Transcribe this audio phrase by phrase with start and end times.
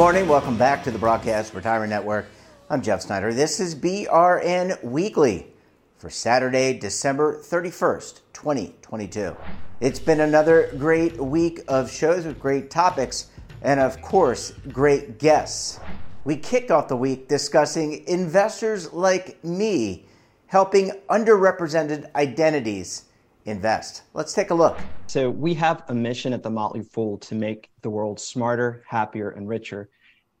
[0.00, 0.28] Good morning.
[0.28, 2.24] Welcome back to the Broadcast Retirement Network.
[2.70, 3.34] I'm Jeff Snyder.
[3.34, 5.48] This is BRN Weekly
[5.98, 9.36] for Saturday, December 31st, 2022.
[9.82, 13.26] It's been another great week of shows with great topics
[13.60, 15.78] and, of course, great guests.
[16.24, 20.06] We kicked off the week discussing investors like me
[20.46, 23.04] helping underrepresented identities
[23.44, 24.02] invest.
[24.14, 24.78] Let's take a look.
[25.06, 29.30] So, we have a mission at the Motley Fool to make the world smarter, happier,
[29.30, 29.90] and richer.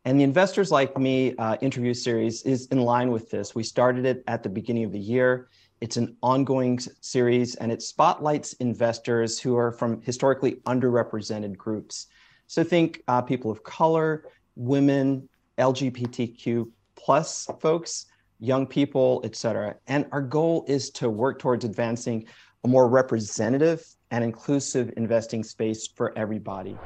[0.04, 3.54] And the Investors Like Me uh, interview series is in line with this.
[3.54, 5.48] We started it at the beginning of the year.
[5.80, 12.06] It's an ongoing series and it spotlights investors who are from historically underrepresented groups.
[12.46, 14.24] So, think uh, people of color,
[14.56, 15.28] women,
[15.58, 18.06] LGBTQ plus folks,
[18.38, 19.76] young people, et cetera.
[19.86, 22.26] And our goal is to work towards advancing
[22.64, 26.76] a more representative and inclusive investing space for everybody.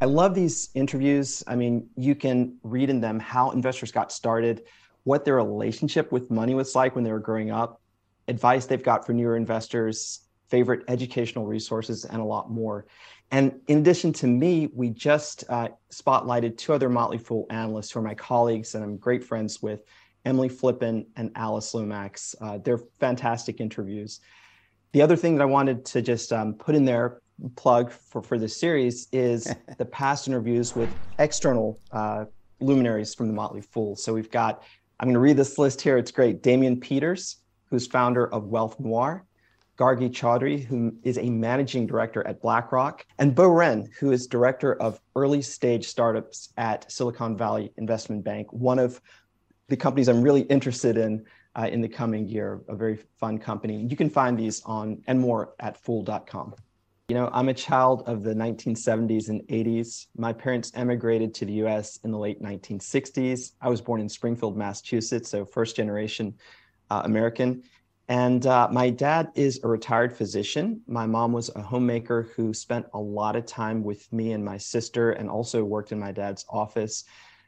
[0.00, 1.42] I love these interviews.
[1.46, 4.62] I mean, you can read in them how investors got started,
[5.04, 7.80] what their relationship with money was like when they were growing up,
[8.28, 12.86] advice they've got for newer investors, favorite educational resources, and a lot more.
[13.30, 17.98] And in addition to me, we just uh, spotlighted two other Motley Fool analysts who
[17.98, 19.80] are my colleagues and I'm great friends with,
[20.24, 22.34] Emily Flippen and Alice Lomax.
[22.40, 24.20] Uh, they're fantastic interviews.
[24.92, 27.20] The other thing that I wanted to just um, put in there,
[27.56, 32.24] plug for, for this series, is the past interviews with external uh,
[32.60, 33.96] luminaries from the Motley Fool.
[33.96, 34.62] So we've got,
[34.98, 35.98] I'm going to read this list here.
[35.98, 36.42] It's great.
[36.42, 37.36] Damian Peters,
[37.66, 39.24] who's founder of Wealth Noir,
[39.78, 44.74] Gargi Chaudhry, who is a managing director at BlackRock, and Bo Ren, who is director
[44.82, 49.00] of early stage startups at Silicon Valley Investment Bank, one of
[49.68, 51.24] the companies I'm really interested in
[51.58, 52.60] uh, in the coming year.
[52.68, 53.86] A very fun company.
[53.88, 56.54] You can find these on and more at fool.com.
[57.08, 60.06] You know, I'm a child of the 1970s and 80s.
[60.16, 63.52] My parents emigrated to the US in the late 1960s.
[63.60, 66.34] I was born in Springfield, Massachusetts, so first generation
[66.90, 67.62] uh, American.
[68.08, 70.80] And uh, my dad is a retired physician.
[70.86, 74.58] My mom was a homemaker who spent a lot of time with me and my
[74.58, 77.04] sister and also worked in my dad's office.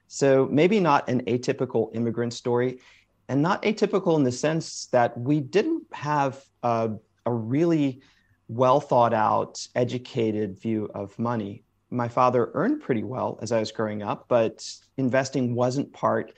[0.09, 2.81] So maybe not an atypical immigrant story,
[3.30, 6.91] and not atypical in the sense that we didn't have a,
[7.24, 8.02] a really
[8.48, 11.62] well thought out, educated view of money.
[11.91, 16.32] My father earned pretty well as I was growing up, but investing wasn't part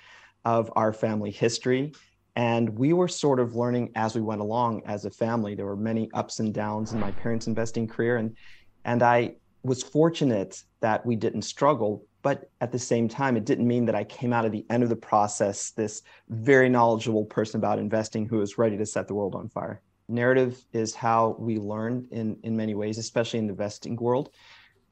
[0.44, 1.94] of our family history.
[2.36, 5.54] And we were sort of learning as we went along as a family.
[5.54, 8.18] There were many ups and downs in my parents' investing career.
[8.18, 8.36] And,
[8.84, 13.66] and I was fortunate that we didn't struggle but at the same time, it didn't
[13.66, 17.58] mean that I came out of the end of the process this very knowledgeable person
[17.58, 19.82] about investing who was ready to set the world on fire.
[20.08, 24.30] Narrative is how we learn in, in many ways, especially in the investing world.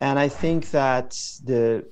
[0.01, 1.11] And I think that
[1.45, 1.87] the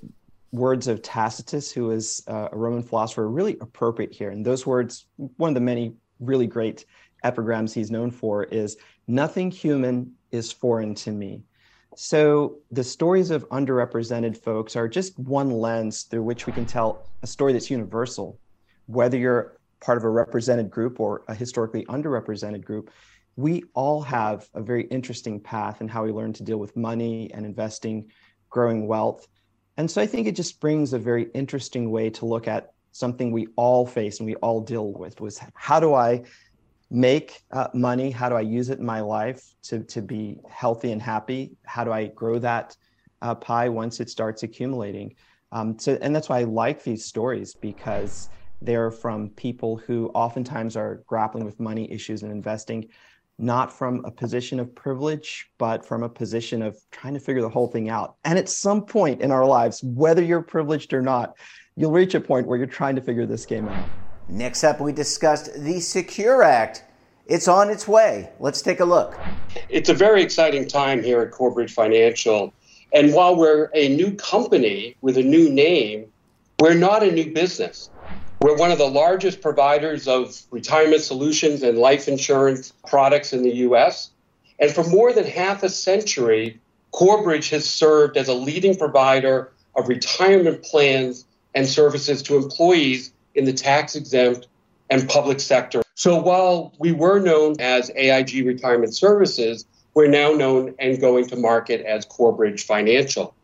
[0.50, 4.30] words of Tacitus, who is uh, a Roman philosopher, are really appropriate here.
[4.30, 6.84] And those words, one of the many really great
[7.22, 8.76] epigrams he's known for is
[9.06, 11.42] nothing human is foreign to me.
[12.00, 17.08] So the stories of underrepresented folks are just one lens through which we can tell
[17.22, 18.38] a story that's universal.
[18.86, 22.92] Whether you're part of a represented group or a historically underrepresented group,
[23.34, 27.32] we all have a very interesting path in how we learn to deal with money
[27.34, 28.12] and investing,
[28.48, 29.26] growing wealth.
[29.76, 33.32] And so I think it just brings a very interesting way to look at something
[33.32, 36.22] we all face and we all deal with was how do I
[36.90, 38.10] make uh, money?
[38.10, 41.56] How do I use it in my life to, to be healthy and happy?
[41.64, 42.76] How do I grow that
[43.20, 45.14] uh, pie once it starts accumulating?
[45.52, 48.28] Um, so, and that's why I like these stories because
[48.60, 52.88] they're from people who oftentimes are grappling with money issues and investing,
[53.38, 57.48] not from a position of privilege, but from a position of trying to figure the
[57.48, 58.16] whole thing out.
[58.24, 61.34] And at some point in our lives, whether you're privileged or not,
[61.76, 63.88] you'll reach a point where you're trying to figure this game out.
[64.28, 66.84] Next up, we discussed the Secure Act.
[67.26, 68.28] It's on its way.
[68.38, 69.18] Let's take a look.
[69.70, 72.52] It's a very exciting time here at Corebridge Financial.
[72.92, 76.12] And while we're a new company with a new name,
[76.60, 77.88] we're not a new business.
[78.42, 83.54] We're one of the largest providers of retirement solutions and life insurance products in the
[83.56, 84.10] U.S.
[84.58, 86.60] And for more than half a century,
[86.92, 93.44] Corebridge has served as a leading provider of retirement plans and services to employees in
[93.44, 94.48] the tax exempt
[94.90, 95.82] and public sector.
[95.94, 99.64] So while we were known as AIG Retirement Services,
[99.94, 103.36] we're now known and going to market as Corebridge Financial.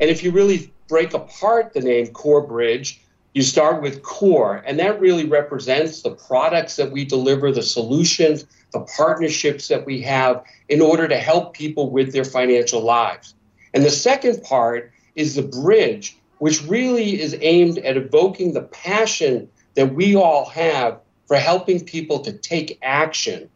[0.00, 3.00] And if you really break apart the name Corebridge,
[3.34, 8.44] you start with core, and that really represents the products that we deliver, the solutions,
[8.72, 13.34] the partnerships that we have in order to help people with their financial lives.
[13.72, 19.46] And the second part is the bridge which really is aimed at evoking the passion
[19.74, 23.48] that we all have for helping people to take action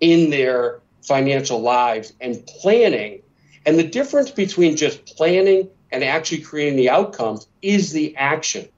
[0.00, 3.20] in their financial lives and planning.
[3.66, 8.68] And the difference between just planning and actually creating the outcomes is the action.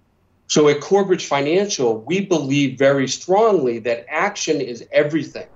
[0.46, 5.46] So at Corebridge Financial, we believe very strongly that action is everything.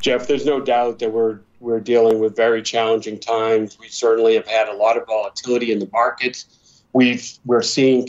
[0.00, 3.78] Jeff, there's no doubt that we're we're dealing with very challenging times.
[3.78, 6.58] We certainly have had a lot of volatility in the markets.
[6.92, 8.06] We've we're seeing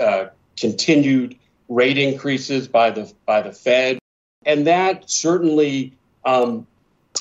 [0.00, 0.26] uh,
[0.56, 1.36] continued
[1.68, 3.98] rate increases by the by the Fed,
[4.44, 5.92] and that certainly
[6.24, 6.66] um,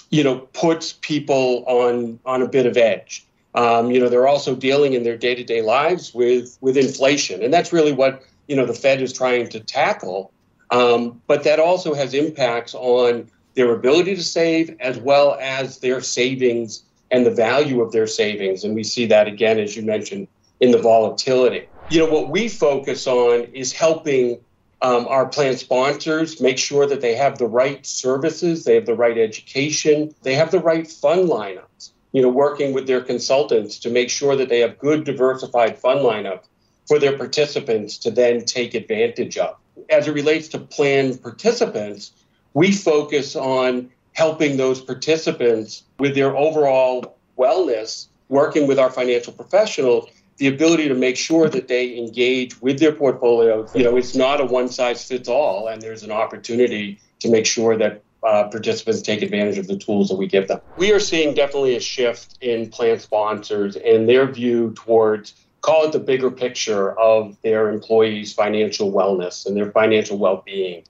[0.09, 3.25] you know puts people on on a bit of edge.
[3.53, 7.43] Um, you know they're also dealing in their day to day lives with with inflation,
[7.43, 10.31] and that's really what you know the Fed is trying to tackle.
[10.71, 15.99] Um, but that also has impacts on their ability to save as well as their
[15.99, 18.63] savings and the value of their savings.
[18.63, 20.29] And we see that again, as you mentioned,
[20.61, 21.67] in the volatility.
[21.89, 24.39] You know, what we focus on is helping
[24.81, 28.95] um, our plan sponsors make sure that they have the right services, they have the
[28.95, 31.91] right education, they have the right fund lineups.
[32.13, 36.01] You know, working with their consultants to make sure that they have good diversified fund
[36.01, 36.45] lineups
[36.87, 39.55] for their participants to then take advantage of.
[39.89, 42.11] As it relates to plan participants,
[42.53, 50.09] we focus on helping those participants with their overall wellness, working with our financial professionals,
[50.37, 53.67] the ability to make sure that they engage with their portfolio.
[53.73, 57.45] You know, it's not a one size fits all, and there's an opportunity to make
[57.45, 60.61] sure that uh, participants take advantage of the tools that we give them.
[60.75, 65.91] We are seeing definitely a shift in plan sponsors and their view towards call it
[65.91, 70.83] the bigger picture of their employees' financial wellness and their financial well-being.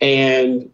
[0.00, 0.70] And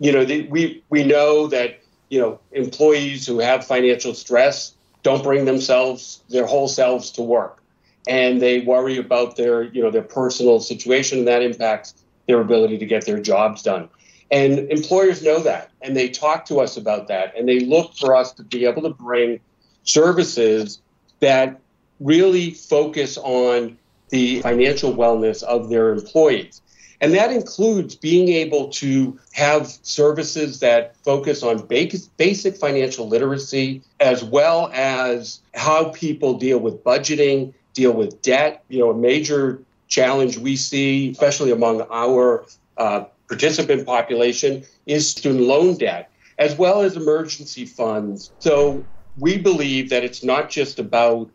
[0.00, 5.22] you know, the, we we know that you know employees who have financial stress don't
[5.22, 7.62] bring themselves their whole selves to work,
[8.06, 11.94] and they worry about their you know their personal situation, and that impacts
[12.26, 13.88] their ability to get their jobs done.
[14.30, 18.14] And employers know that, and they talk to us about that, and they look for
[18.14, 19.40] us to be able to bring
[19.84, 20.80] services
[21.20, 21.60] that
[22.00, 23.78] really focus on
[24.10, 26.62] the financial wellness of their employees.
[27.00, 34.24] And that includes being able to have services that focus on basic financial literacy, as
[34.24, 38.64] well as how people deal with budgeting, deal with debt.
[38.68, 42.44] You know, a major challenge we see, especially among our
[42.76, 48.32] uh, participant population, is student loan debt, as well as emergency funds.
[48.40, 48.84] So
[49.16, 51.30] we believe that it's not just about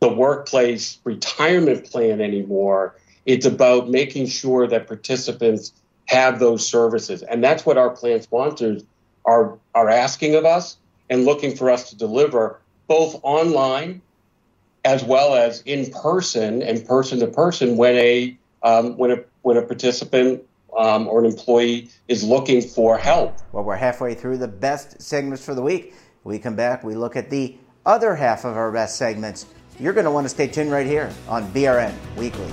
[0.00, 2.96] the workplace retirement plan anymore
[3.26, 5.72] it's about making sure that participants
[6.06, 7.22] have those services.
[7.22, 8.84] And that's what our plan sponsors
[9.24, 10.78] are, are asking of us
[11.10, 14.00] and looking for us to deliver both online
[14.84, 19.56] as well as in person and person to person when a um, when a when
[19.56, 20.42] a participant
[20.76, 23.36] um, or an employee is looking for help.
[23.52, 25.94] Well, we're halfway through the best segments for the week.
[26.24, 29.46] we come back, we look at the other half of our best segments.
[29.78, 32.52] You're going to want to stay tuned right here on BRN Weekly.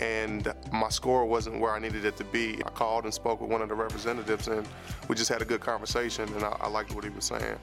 [0.00, 2.60] and my score wasn't where I needed it to be.
[2.64, 4.66] I called and spoke with one of the representatives and
[5.08, 7.58] we just had a good conversation and I, I liked what he was saying.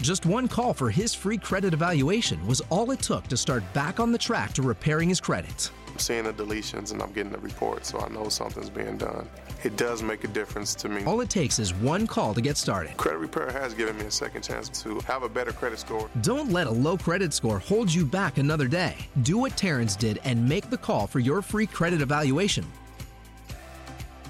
[0.00, 3.98] Just one call for his free credit evaluation was all it took to start back
[3.98, 5.70] on the track to repairing his credit.
[5.98, 9.28] I'm seeing the deletions and I'm getting the report, so I know something's being done.
[9.64, 11.02] It does make a difference to me.
[11.04, 12.96] All it takes is one call to get started.
[12.96, 16.08] Credit Repair has given me a second chance to have a better credit score.
[16.20, 18.94] Don't let a low credit score hold you back another day.
[19.22, 22.64] Do what Terrence did and make the call for your free credit evaluation.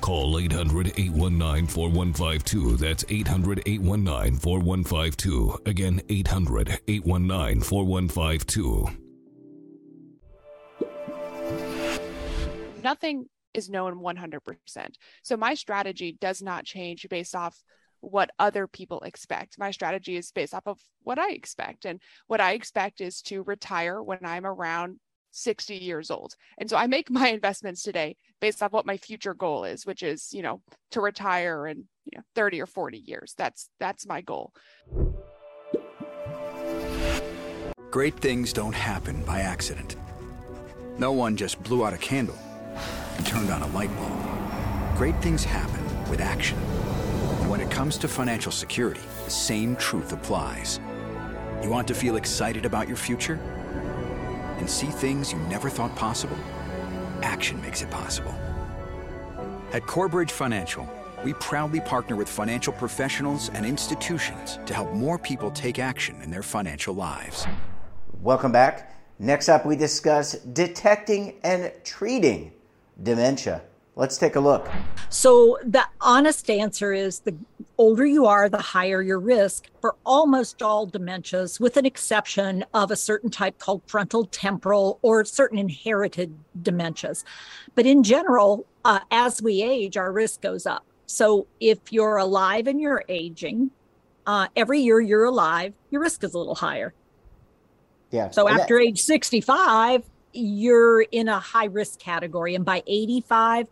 [0.01, 2.77] Call 800 819 4152.
[2.79, 5.59] That's 800 819 4152.
[5.67, 9.08] Again, 800 819 4152.
[12.89, 14.95] Nothing is known 100%.
[15.23, 17.63] So my strategy does not change based off
[18.01, 19.59] what other people expect.
[19.59, 21.85] My strategy is based off of what I expect.
[21.85, 25.01] And what I expect is to retire when I'm around
[25.33, 26.33] 60 years old.
[26.57, 30.03] And so I make my investments today based off what my future goal is, which
[30.03, 33.35] is, you know, to retire in, you know, 30 or 40 years.
[33.37, 34.55] That's that's my goal.
[37.91, 39.97] Great things don't happen by accident.
[40.97, 42.39] No one just blew out a candle
[43.19, 44.97] and turned on a light bulb.
[44.97, 46.57] Great things happen with action.
[46.59, 50.81] And when it comes to financial security, the same truth applies.
[51.63, 53.39] You want to feel excited about your future?
[54.59, 56.37] and see things you never thought possible?
[57.23, 58.35] Action makes it possible.
[59.73, 60.89] At Corebridge Financial,
[61.25, 66.31] we proudly partner with financial professionals and institutions to help more people take action in
[66.31, 67.47] their financial lives.
[68.21, 68.95] Welcome back.
[69.19, 72.53] Next up, we discuss detecting and treating
[73.03, 73.63] dementia.
[73.99, 74.69] Let's take a look.
[75.09, 77.35] So, the honest answer is the
[77.79, 82.93] older you are, the higher your risk for almost all dementias, with an exception of
[82.93, 87.25] a certain type called frontal temporal or certain inherited dementias.
[87.75, 90.85] But in general, uh, as we age, our risk goes up.
[91.07, 93.73] So, if you're alive and you're aging,
[94.29, 96.95] uh, every year you're alive, your risk is a little higher.
[98.13, 98.31] Yeah.
[98.31, 102.55] So, after that- age 65, you're in a high risk category.
[102.55, 103.69] And by 85,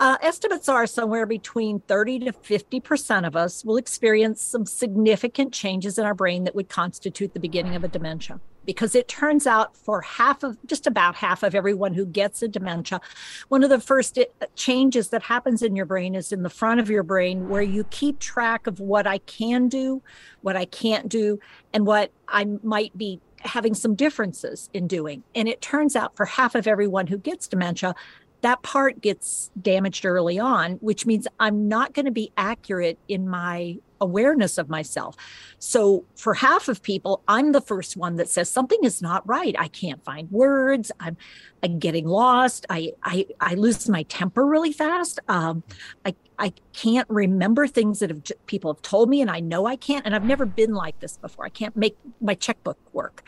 [0.00, 5.98] uh, estimates are somewhere between 30 to 50% of us will experience some significant changes
[5.98, 8.40] in our brain that would constitute the beginning of a dementia.
[8.64, 12.48] Because it turns out for half of, just about half of everyone who gets a
[12.48, 13.00] dementia,
[13.48, 16.80] one of the first uh, changes that happens in your brain is in the front
[16.80, 20.02] of your brain where you keep track of what I can do,
[20.40, 21.40] what I can't do,
[21.74, 25.22] and what I might be having some differences in doing.
[25.34, 27.94] And it turns out for half of everyone who gets dementia,
[28.42, 33.28] that part gets damaged early on, which means I'm not going to be accurate in
[33.28, 35.16] my awareness of myself.
[35.58, 39.54] So for half of people, I'm the first one that says something is not right.
[39.58, 40.90] I can't find words.
[41.00, 41.16] I'm,
[41.62, 42.66] I'm getting lost.
[42.70, 45.20] I, I, I lose my temper really fast.
[45.28, 45.62] Um,
[46.04, 49.76] I, I can't remember things that have people have told me, and I know I
[49.76, 50.06] can't.
[50.06, 51.44] And I've never been like this before.
[51.44, 53.22] I can't make my checkbook work.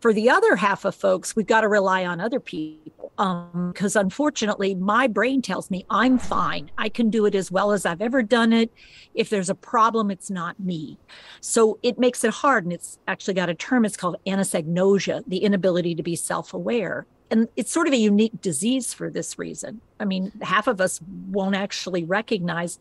[0.00, 4.04] For the other half of folks, we've got to rely on other people because um,
[4.04, 6.70] unfortunately, my brain tells me I'm fine.
[6.78, 8.72] I can do it as well as I've ever done it.
[9.12, 10.98] If there's a problem, it's not me.
[11.40, 12.62] So it makes it hard.
[12.62, 17.06] And it's actually got a term, it's called anosognosia, the inability to be self aware.
[17.28, 19.80] And it's sort of a unique disease for this reason.
[19.98, 22.78] I mean, half of us won't actually recognize,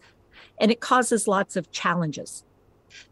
[0.61, 2.43] and it causes lots of challenges.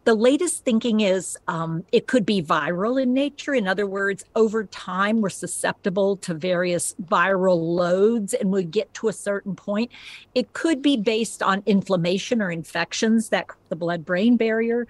[0.05, 3.53] The latest thinking is um, it could be viral in nature.
[3.53, 9.07] In other words, over time, we're susceptible to various viral loads and we get to
[9.07, 9.91] a certain point.
[10.35, 14.87] It could be based on inflammation or infections that the blood brain barrier.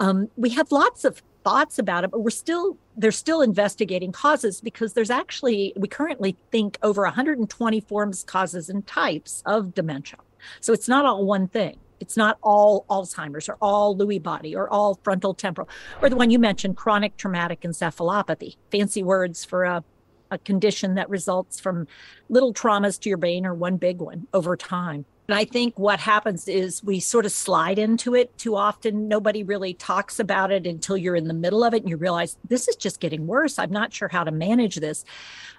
[0.00, 4.60] Um, we have lots of thoughts about it, but we're still they're still investigating causes
[4.60, 10.18] because there's actually we currently think over 120 forms, causes, and types of dementia.
[10.60, 11.78] So it's not all one thing.
[12.00, 15.68] It's not all Alzheimer's or all Lewy body or all frontal temporal
[16.02, 18.56] or the one you mentioned, chronic traumatic encephalopathy.
[18.70, 19.84] Fancy words for a,
[20.30, 21.86] a condition that results from
[22.28, 25.04] little traumas to your brain or one big one over time.
[25.28, 29.08] And I think what happens is we sort of slide into it too often.
[29.08, 32.38] Nobody really talks about it until you're in the middle of it and you realize
[32.48, 33.58] this is just getting worse.
[33.58, 35.04] I'm not sure how to manage this.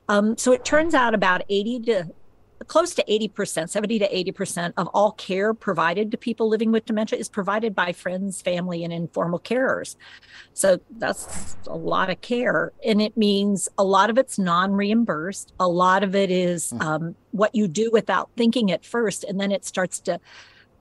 [0.08, 2.10] Um, so it turns out about 80 to
[2.68, 7.18] close to 80%, 70 to 80% of all care provided to people living with dementia
[7.18, 9.96] is provided by friends, family, and informal carers.
[10.54, 12.74] So that's a lot of care.
[12.86, 16.82] And it means a lot of it's non reimbursed, a lot of it is hmm.
[16.82, 20.20] um, what you do without thinking at first, and then it starts to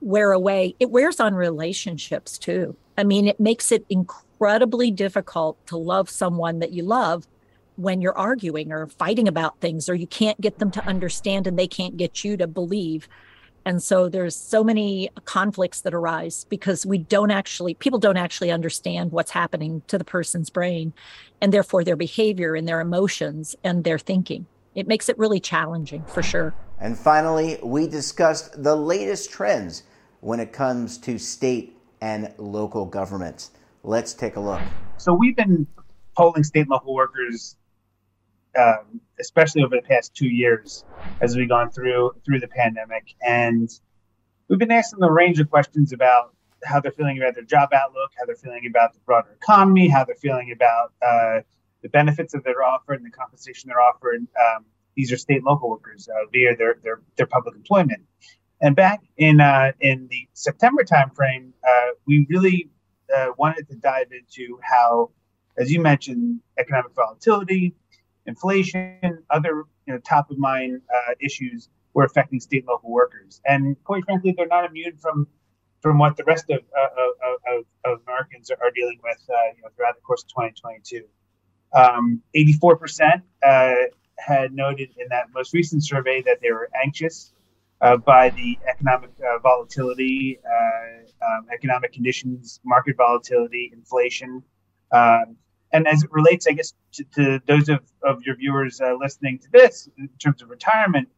[0.01, 0.75] wear away.
[0.79, 2.75] It wears on relationships too.
[2.97, 7.27] I mean, it makes it incredibly difficult to love someone that you love
[7.79, 11.57] when you're arguing or fighting about things or you can't get them to understand and
[11.57, 13.07] they can't get you to believe.
[13.65, 18.51] And so there's so many conflicts that arise because we don't actually people don't actually
[18.51, 20.91] understand what's happening to the person's brain
[21.39, 24.45] and therefore their behavior and their emotions and their thinking.
[24.75, 26.53] It makes it really challenging for sure.
[26.81, 29.83] And finally we discussed the latest trends
[30.19, 33.51] when it comes to state and local governments.
[33.83, 34.61] Let's take a look.
[34.97, 35.65] So we've been
[36.17, 37.55] polling state and local workers
[38.59, 40.85] um, especially over the past two years
[41.21, 43.05] as we've gone through through the pandemic.
[43.21, 43.69] And
[44.47, 46.33] we've been asking a range of questions about
[46.65, 50.03] how they're feeling about their job outlook, how they're feeling about the broader economy, how
[50.03, 51.41] they're feeling about uh,
[51.81, 54.19] the benefits that they're offered and the compensation they're offered.
[54.19, 58.01] Um, these are state local workers uh, via their, their their public employment.
[58.61, 62.69] And back in uh, in the September timeframe, uh, we really
[63.15, 65.11] uh, wanted to dive into how,
[65.57, 67.73] as you mentioned, economic volatility,
[68.25, 73.41] inflation, other you know, top of mind uh, issues were affecting state and local workers.
[73.45, 75.27] And quite frankly, they're not immune from
[75.81, 79.69] from what the rest of, uh, of, of, Americans are, dealing with uh, you know,
[79.75, 81.05] throughout the course of 2022.
[81.73, 83.73] Um, 84% uh,
[84.17, 87.31] had noted in that most recent survey that they were anxious
[87.79, 90.39] uh, by the economic uh, volatility,
[91.21, 94.43] um, economic conditions, market volatility, inflation.
[94.91, 95.37] Um,
[95.71, 99.39] and as it relates, I guess, to, to those of, of your viewers uh, listening
[99.39, 101.09] to this in terms of retirement,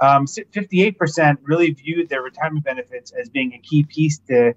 [0.00, 4.54] um, 58% really viewed their retirement benefits as being a key piece to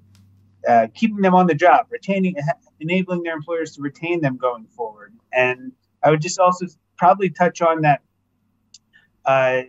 [0.68, 2.36] uh, keeping them on the job, retaining,
[2.80, 5.14] enabling their employers to retain them going forward.
[5.32, 5.72] And
[6.04, 6.66] I would just also
[6.98, 8.02] probably touch on that
[9.26, 9.62] uh,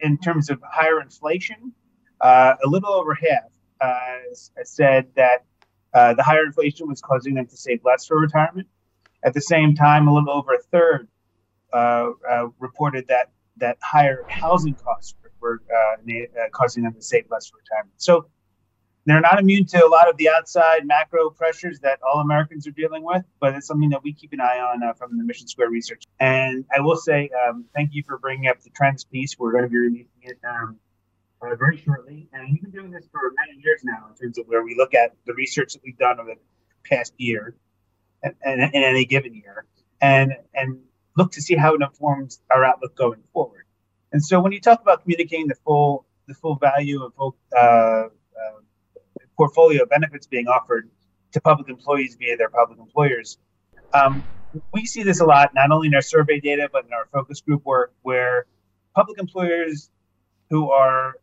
[0.00, 1.72] in terms of higher inflation.
[2.20, 4.18] Uh, a little over half uh,
[4.64, 5.44] said that
[5.94, 8.68] uh, the higher inflation was causing them to save less for retirement.
[9.24, 11.08] At the same time, a little over a third
[11.72, 17.26] uh, uh, reported that that higher housing costs were uh, uh, causing them to save
[17.30, 17.94] less for retirement.
[17.98, 18.26] So
[19.04, 22.72] they're not immune to a lot of the outside macro pressures that all Americans are
[22.72, 25.68] dealing with, but it's something that we keep an eye on uh, from the MissionSquare
[25.68, 26.04] research.
[26.20, 29.36] And I will say, um, thank you for bringing up the trends piece.
[29.38, 30.78] We're going to be releasing it um,
[31.42, 32.28] uh, very shortly.
[32.32, 34.94] And we've been doing this for many years now in terms of where we look
[34.94, 37.54] at the research that we've done over the past year
[38.22, 39.66] and, in any given year
[40.00, 40.78] and, and
[41.16, 43.64] look to see how it informs our outlook going forward.
[44.12, 47.58] And so when you talk about communicating the full the full value of full uh,
[47.58, 48.08] uh,
[49.36, 50.88] portfolio benefits being offered
[51.32, 53.38] to public employees via their public employers,
[53.92, 54.22] um,
[54.72, 57.40] we see this a lot, not only in our survey data, but in our focus
[57.40, 58.46] group work, where
[58.94, 59.90] public employers
[60.50, 61.14] who are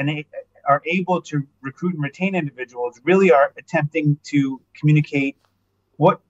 [0.00, 0.24] and
[0.66, 5.36] are able to recruit and retain individuals really are attempting to communicate
[5.96, 6.20] what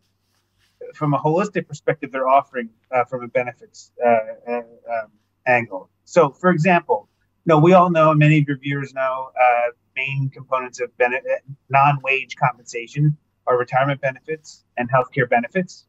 [0.95, 5.11] from a holistic perspective they're offering uh, from a benefits uh, uh, um,
[5.47, 5.89] angle.
[6.05, 7.09] So for example
[7.45, 11.43] you know we all know many of your viewers know uh, main components of benefit
[11.69, 15.87] non-wage compensation are retirement benefits and healthcare benefits.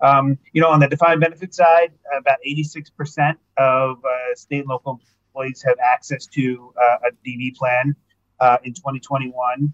[0.00, 5.00] Um, you know on the defined benefit side about 86% of uh, state and local
[5.32, 7.94] employees have access to uh, a DB plan
[8.40, 9.72] uh, in 2021.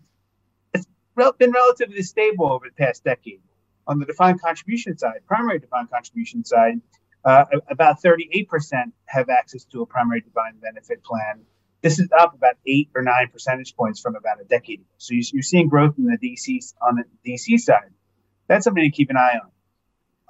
[0.75, 0.87] It's
[1.39, 3.41] been relatively stable over the past decade.
[3.87, 6.81] On the defined contribution side, primary defined contribution side,
[7.25, 8.47] uh, about 38%
[9.07, 11.41] have access to a primary defined benefit plan.
[11.83, 14.89] This is up about eight or nine percentage points from about a decade ago.
[14.99, 17.91] So you're seeing growth in the DC on the DC side.
[18.47, 19.51] That's something to keep an eye on.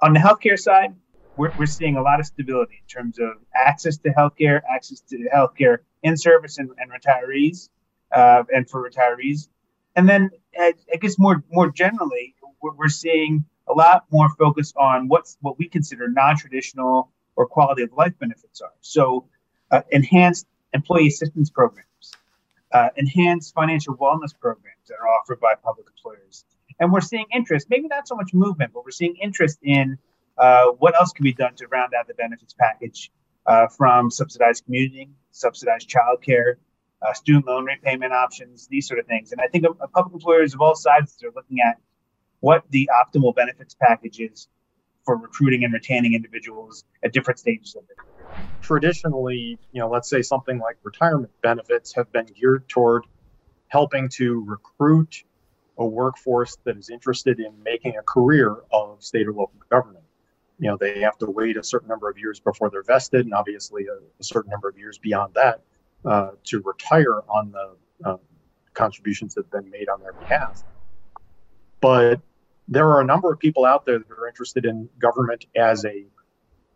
[0.01, 0.95] On the healthcare side,
[1.39, 5.17] we're, we're seeing a lot of stability in terms of access to healthcare, access to
[5.33, 7.69] healthcare in service and, and retirees,
[8.13, 9.47] uh, and for retirees.
[9.95, 15.07] And then I, guess more more generally, we're, we're seeing a lot more focus on
[15.07, 18.73] what's what we consider non-traditional or quality of life benefits are.
[18.81, 19.25] So,
[19.71, 22.11] uh, enhanced employee assistance programs,
[22.73, 26.43] uh, enhanced financial wellness programs that are offered by public employers,
[26.81, 27.67] and we're seeing interest.
[27.69, 29.97] Maybe not so much movement, but we're seeing interest in
[30.77, 33.11] what else can be done to round out the benefits package
[33.45, 36.55] uh, from subsidized commuting, subsidized childcare,
[37.01, 39.31] uh, student loan repayment options, these sort of things.
[39.31, 41.77] And I think public employers of all sizes are looking at
[42.41, 44.47] what the optimal benefits package is
[45.05, 48.05] for recruiting and retaining individuals at different stages of their.
[48.61, 53.05] Traditionally, you know, let's say something like retirement benefits have been geared toward
[53.69, 55.23] helping to recruit
[55.77, 60.03] a workforce that is interested in making a career of state or local government.
[60.59, 63.33] You know, they have to wait a certain number of years before they're vested, and
[63.33, 65.61] obviously a, a certain number of years beyond that
[66.05, 68.17] uh, to retire on the uh,
[68.73, 70.63] contributions that have been made on their behalf.
[71.81, 72.19] But
[72.67, 76.05] there are a number of people out there that are interested in government as a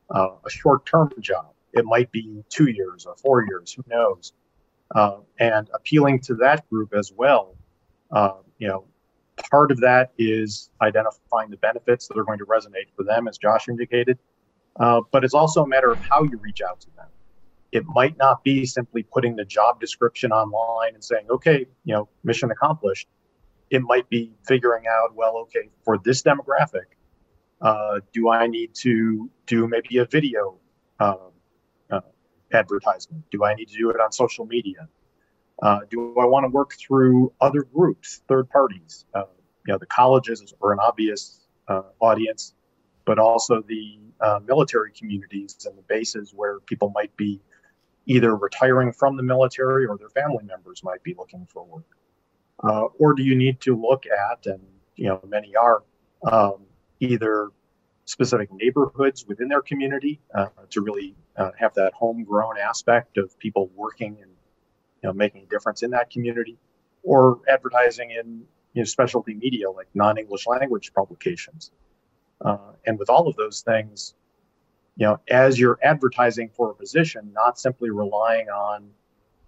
[0.10, 1.52] uh, a short-term job.
[1.74, 4.34] It might be two years or four years, who knows?
[4.94, 7.56] Uh, and appealing to that group as well.
[8.12, 8.86] Uh, you know,
[9.50, 13.38] part of that is identifying the benefits that are going to resonate for them, as
[13.38, 14.18] Josh indicated.
[14.80, 17.08] Uh, but it's also a matter of how you reach out to them.
[17.72, 22.10] It might not be simply putting the job description online and saying, okay, you know,
[22.24, 23.08] mission accomplished.
[23.70, 26.86] It might be figuring out, well, okay, for this demographic,
[27.62, 30.58] uh, do I need to do maybe a video
[31.00, 31.16] uh,
[31.90, 32.02] uh,
[32.52, 33.24] advertisement?
[33.32, 34.88] Do I need to do it on social media?
[35.62, 39.06] Uh, do I want to work through other groups, third parties?
[39.14, 39.24] Uh,
[39.66, 42.54] you know, the colleges are an obvious uh, audience,
[43.06, 44.00] but also the
[44.46, 47.42] military communities and the bases where people might be
[48.06, 51.86] either retiring from the military or their family members might be looking for work?
[52.64, 54.62] Uh, or do you need to look at, and
[54.96, 55.84] you know, many are,
[56.30, 56.66] um,
[57.00, 57.50] either
[58.06, 63.70] specific neighborhoods within their community uh, to really uh, have that homegrown aspect of people
[63.76, 64.32] working and
[65.04, 66.58] you know making a difference in that community,
[67.04, 71.72] or advertising in you know, specialty media like non-English language publications.
[72.44, 74.16] Uh, and with all of those things,
[74.96, 78.90] you know, as you're advertising for a position, not simply relying on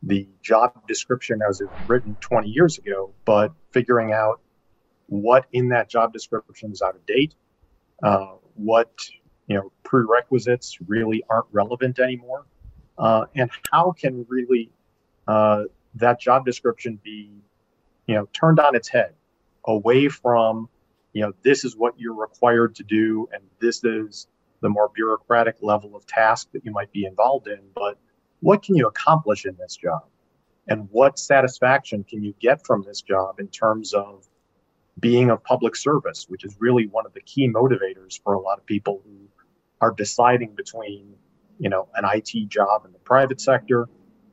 [0.04, 4.40] the job description as it was written 20 years ago, but figuring out
[5.08, 7.34] what in that job description is out of date,
[8.04, 8.92] uh, what
[9.48, 12.46] you know prerequisites really aren't relevant anymore,
[12.98, 14.72] uh, and how can really
[15.28, 15.64] uh,
[15.96, 17.32] that job description be
[18.08, 19.14] you know turned on its head,
[19.66, 20.70] away from
[21.14, 24.28] you know this is what you're required to do, and this is
[24.62, 27.98] the more bureaucratic level of task that you might be involved in, but
[28.40, 30.04] what can you accomplish in this job?
[30.68, 34.28] And what satisfaction can you get from this job in terms of
[35.00, 38.58] being of public service, which is really one of the key motivators for a lot
[38.58, 39.28] of people who
[39.82, 41.14] are deciding between,
[41.60, 43.88] you know, an IT job in the private sector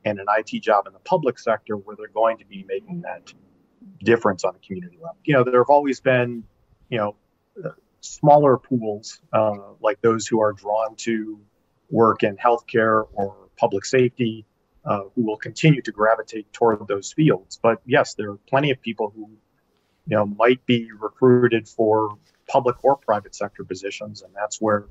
[0.05, 3.33] and an IT job in the public sector where they're going to be making that
[4.03, 5.17] difference on a community level.
[5.23, 6.43] You know, there have always been,
[6.89, 7.15] you know,
[8.01, 11.39] smaller pools, uh, like those who are drawn to
[11.89, 14.45] work in healthcare or public safety,
[14.85, 17.57] uh, who will continue to gravitate toward those fields.
[17.61, 19.29] But yes, there are plenty of people who,
[20.07, 22.17] you know, might be recruited for
[22.49, 24.87] public or private sector positions, and that's where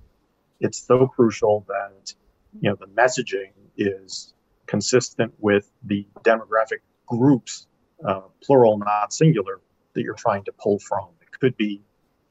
[0.61, 2.14] it's so crucial that
[2.61, 4.33] you know the messaging is
[4.66, 7.66] consistent with the demographic groups,
[8.07, 9.61] uh, plural, not singular,
[9.94, 11.09] that you're trying to pull from.
[11.20, 11.83] It could be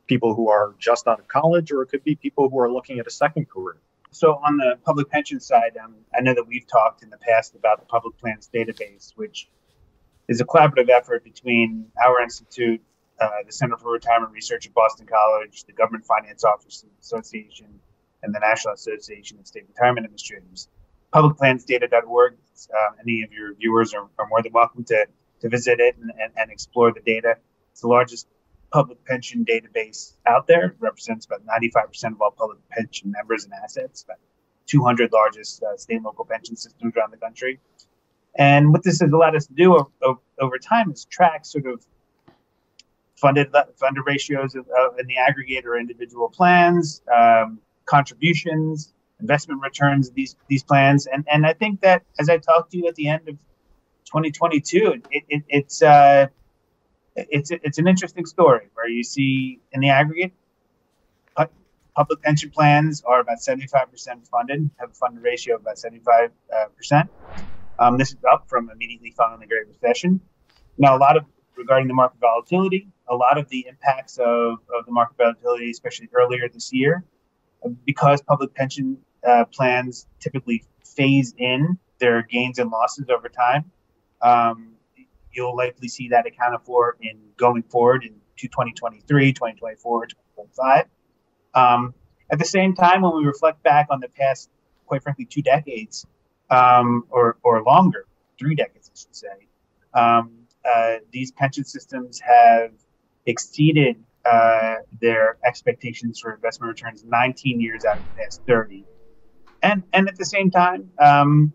[0.08, 3.00] people who are just out of college, or it could be people who are looking
[3.00, 3.78] at a second career.
[4.12, 7.56] So, on the public pension side, um, I know that we've talked in the past
[7.56, 9.48] about the Public Plans Database, which
[10.28, 12.82] is a collaborative effort between our institute,
[13.22, 17.80] uh, the Center for Retirement Research at Boston College, the Government Finance Officers Association,
[18.24, 20.68] and the National Association of State Retirement Administrators.
[21.14, 22.36] Publicplansdata.org.
[22.74, 25.06] Uh, any of your viewers are, are, more than welcome to,
[25.42, 27.36] to visit it and, and, and explore the data.
[27.72, 28.28] It's the largest
[28.72, 30.68] public pension database out there.
[30.68, 34.20] It represents about 95% of all public pension members and assets, about
[34.68, 37.60] 200 largest uh, state and local pension systems around the country.
[38.36, 41.86] And what this has allowed us to do over, over time is track sort of
[43.16, 44.66] funded funded ratios of,
[44.98, 51.08] in the aggregate or individual plans, um, contributions, investment returns these these plans.
[51.08, 53.36] And and I think that as I talked to you at the end of
[54.06, 56.28] 2022, it, it, it's uh,
[57.16, 60.34] it's it's an interesting story where you see in the aggregate
[61.96, 67.84] public pension plans are about 75% funded have a funded ratio of about 75% uh,
[67.84, 70.22] um, this is up from immediately following the great recession
[70.78, 71.26] now a lot of
[71.58, 76.08] regarding the market volatility a lot of the impacts of, of the market volatility especially
[76.14, 77.04] earlier this year
[77.86, 83.72] because public pension uh, plans typically phase in their gains and losses over time
[84.22, 84.74] um,
[85.34, 90.86] you'll likely see that accounted for in going forward in 2023, 2024, 2025.
[91.54, 91.94] Um,
[92.32, 94.50] at the same time, when we reflect back on the past,
[94.86, 96.06] quite frankly, two decades
[96.50, 98.06] um, or, or longer,
[98.40, 99.48] three decades, I should say,
[99.94, 100.32] um,
[100.64, 102.72] uh, these pension systems have
[103.26, 108.86] exceeded uh, their expectations for investment returns 19 years out of the past 30.
[109.62, 111.54] And and at the same time, um,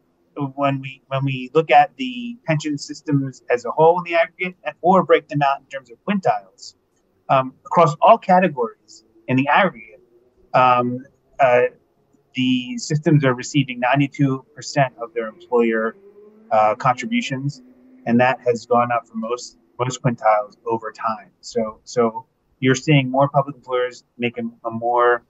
[0.54, 4.56] when we when we look at the pension systems as a whole in the aggregate,
[4.80, 6.74] or break them out in terms of quintiles,
[7.28, 10.00] um, across all categories in the aggregate,
[10.54, 11.04] um,
[11.40, 11.62] uh,
[12.34, 14.42] the systems are receiving 92%
[15.00, 15.96] of their employer
[16.50, 17.62] uh, contributions,
[18.04, 21.30] and that has gone up for most most quintiles over time.
[21.40, 22.26] So so
[22.60, 25.22] you're seeing more public employers making a more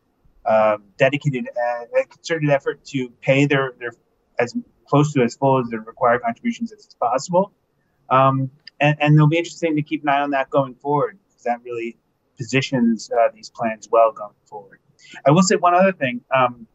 [0.47, 3.93] uh, dedicated, uh, concerted effort to pay their their
[4.39, 4.55] as
[4.87, 7.53] close to as full as their required contributions as possible.
[8.09, 11.43] Um, and, and it'll be interesting to keep an eye on that going forward because
[11.45, 11.97] that really
[12.37, 14.79] positions uh, these plans well going forward.
[15.27, 16.21] I will say one other thing.
[16.35, 16.67] Um,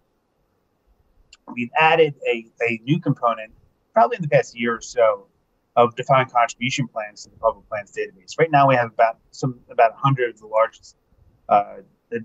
[1.54, 3.52] we've added a, a new component,
[3.94, 5.28] probably in the past year or so,
[5.76, 8.38] of defined contribution plans to the public plans database.
[8.38, 10.98] Right now, we have about some about 100 of the largest
[11.48, 11.78] uh,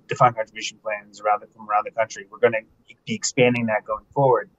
[0.08, 2.26] defined contribution plans around the, from around the country.
[2.30, 4.50] We're going to be expanding that going forward.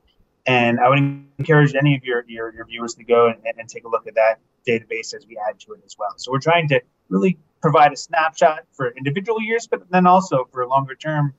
[0.46, 1.00] And I would
[1.40, 4.16] encourage any of your, your, your viewers to go and, and take a look at
[4.16, 6.14] that database as we add to it as well.
[6.18, 10.66] So we're trying to really provide a snapshot for individual years, but then also for
[10.66, 11.34] longer term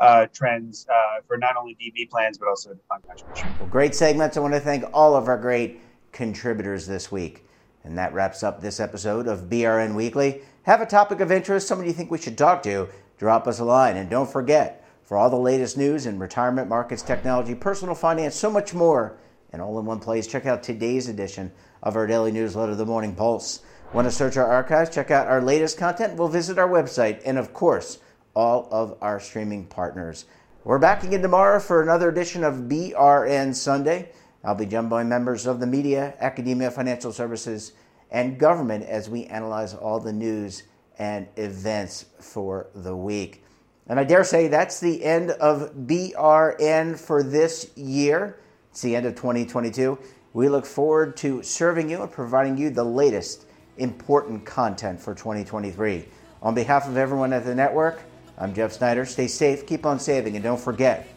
[0.00, 3.48] uh, trends uh, for not only DB plans, but also defined contribution.
[3.58, 4.36] Well, great segments.
[4.36, 5.80] I want to thank all of our great
[6.12, 7.44] contributors this week.
[7.84, 10.42] And that wraps up this episode of BRN Weekly.
[10.64, 12.88] Have a topic of interest, somebody you think we should talk to,
[13.18, 13.96] drop us a line.
[13.96, 18.50] And don't forget, for all the latest news in retirement markets, technology, personal finance, so
[18.50, 19.18] much more,
[19.52, 21.52] and all in one place, check out today's edition
[21.82, 23.60] of our daily newsletter, The Morning Pulse.
[23.92, 26.16] Want to search our archives, check out our latest content?
[26.16, 27.98] We'll visit our website, and of course,
[28.34, 30.26] all of our streaming partners.
[30.64, 34.12] We're back again tomorrow for another edition of BRN Sunday.
[34.44, 37.72] I'll be joined by members of the media, academia, financial services,
[38.10, 40.64] and government as we analyze all the news
[40.98, 43.44] and events for the week.
[43.86, 48.38] And I dare say that's the end of BRN for this year.
[48.70, 49.98] It's the end of 2022.
[50.34, 53.46] We look forward to serving you and providing you the latest
[53.78, 56.06] important content for 2023.
[56.42, 58.02] On behalf of everyone at the network,
[58.36, 59.06] I'm Jeff Snyder.
[59.06, 61.08] Stay safe, keep on saving, and don't forget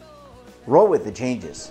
[0.66, 1.70] roll with the changes.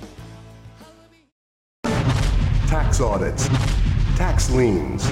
[2.71, 3.49] tax audits,
[4.15, 5.11] tax liens,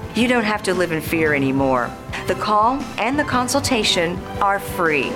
[0.13, 1.89] You don't have to live in fear anymore.
[2.27, 5.09] The call and the consultation are free.